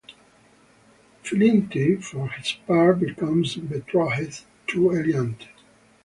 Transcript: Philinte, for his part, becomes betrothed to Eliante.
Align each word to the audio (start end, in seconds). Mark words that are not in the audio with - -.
Philinte, 1.23 2.03
for 2.03 2.27
his 2.31 2.53
part, 2.65 3.01
becomes 3.01 3.55
betrothed 3.57 4.45
to 4.65 4.89
Eliante. 4.89 5.47